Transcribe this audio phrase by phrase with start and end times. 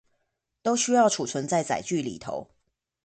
[0.63, 2.49] 都需要儲存在載具裏頭